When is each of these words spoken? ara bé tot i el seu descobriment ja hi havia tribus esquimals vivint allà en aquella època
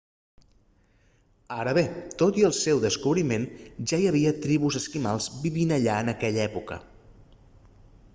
ara 1.55 1.73
bé 1.77 1.83
tot 2.21 2.39
i 2.41 2.45
el 2.47 2.55
seu 2.59 2.81
descobriment 2.85 3.45
ja 3.91 3.99
hi 3.99 4.07
havia 4.13 4.33
tribus 4.47 4.79
esquimals 4.81 5.29
vivint 5.45 5.75
allà 5.77 5.99
en 6.07 6.11
aquella 6.15 6.43
època 6.51 6.79